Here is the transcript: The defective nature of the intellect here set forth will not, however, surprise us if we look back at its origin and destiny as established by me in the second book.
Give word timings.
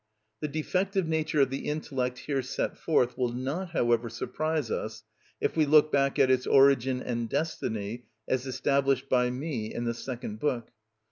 The 0.39 0.47
defective 0.47 1.07
nature 1.07 1.41
of 1.41 1.51
the 1.51 1.69
intellect 1.69 2.17
here 2.25 2.41
set 2.41 2.75
forth 2.75 3.15
will 3.19 3.29
not, 3.31 3.69
however, 3.69 4.09
surprise 4.09 4.71
us 4.71 5.03
if 5.39 5.55
we 5.55 5.67
look 5.67 5.91
back 5.91 6.17
at 6.17 6.31
its 6.31 6.47
origin 6.47 7.03
and 7.03 7.29
destiny 7.29 8.05
as 8.27 8.47
established 8.47 9.09
by 9.09 9.29
me 9.29 9.71
in 9.71 9.83
the 9.83 9.93
second 9.93 10.39
book. 10.39 10.71